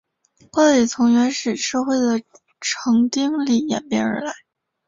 [0.51, 2.23] 冠礼从原始社会的
[2.59, 4.33] 成丁礼演变而来。